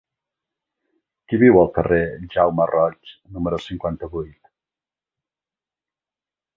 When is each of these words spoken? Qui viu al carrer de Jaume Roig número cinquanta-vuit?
Qui 1.27 1.39
viu 1.41 1.59
al 1.65 1.69
carrer 1.75 2.01
de 2.23 2.31
Jaume 2.37 2.67
Roig 2.73 3.13
número 3.37 3.63
cinquanta-vuit? 3.67 4.53